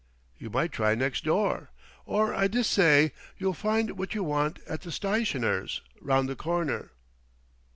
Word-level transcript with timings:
You 0.35 0.49
might 0.49 0.71
try 0.71 0.95
next 0.95 1.25
door, 1.25 1.69
or 2.07 2.33
I 2.33 2.47
dessay 2.47 3.11
you'll 3.37 3.53
find 3.53 3.99
what 3.99 4.15
you 4.15 4.23
want 4.23 4.57
at 4.67 4.81
the 4.81 4.89
stytioner's, 4.89 5.81
round 6.01 6.27
the 6.27 6.35
corner." 6.35 6.93